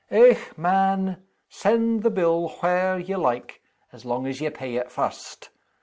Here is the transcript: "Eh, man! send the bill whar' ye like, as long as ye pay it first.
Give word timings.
"Eh, 0.09 0.33
man! 0.57 1.21
send 1.47 2.01
the 2.01 2.09
bill 2.09 2.47
whar' 2.63 2.97
ye 2.97 3.15
like, 3.15 3.61
as 3.93 4.03
long 4.03 4.25
as 4.25 4.41
ye 4.41 4.49
pay 4.49 4.75
it 4.75 4.89
first. 4.89 5.51